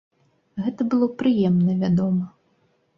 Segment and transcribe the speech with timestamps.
[0.63, 2.25] Гэта было прыемна, вядома!